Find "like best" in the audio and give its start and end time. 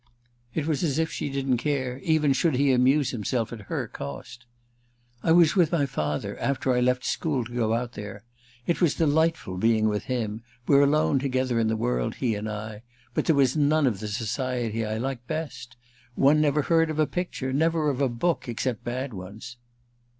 14.97-15.77